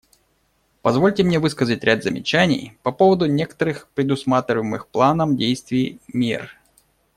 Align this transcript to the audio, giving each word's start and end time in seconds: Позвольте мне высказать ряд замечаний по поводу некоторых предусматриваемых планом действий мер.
Позвольте 0.81 1.21
мне 1.21 1.37
высказать 1.37 1.83
ряд 1.83 2.01
замечаний 2.01 2.75
по 2.81 2.91
поводу 2.91 3.27
некоторых 3.27 3.87
предусматриваемых 3.93 4.87
планом 4.87 5.37
действий 5.37 5.99
мер. 6.07 6.57